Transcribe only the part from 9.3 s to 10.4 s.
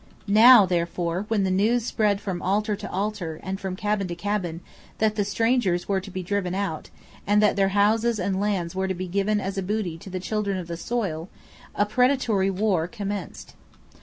as a booty to the